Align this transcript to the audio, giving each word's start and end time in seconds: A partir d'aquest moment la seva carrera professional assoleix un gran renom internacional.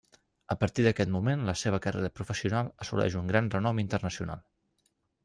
A 0.53 0.55
partir 0.61 0.85
d'aquest 0.85 1.11
moment 1.15 1.43
la 1.49 1.53
seva 1.63 1.79
carrera 1.83 2.11
professional 2.21 2.71
assoleix 2.87 3.19
un 3.21 3.29
gran 3.33 3.51
renom 3.57 3.83
internacional. 3.85 4.43